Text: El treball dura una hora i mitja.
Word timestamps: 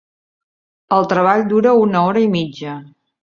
El 0.97 1.07
treball 1.11 1.45
dura 1.53 1.75
una 1.83 2.03
hora 2.09 2.25
i 2.29 2.33
mitja. 2.39 2.79